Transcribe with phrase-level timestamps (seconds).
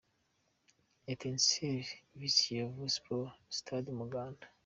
[1.11, 1.89] Etincelles
[2.19, 4.45] vs Kiyovu Sports– Stade Umuganda.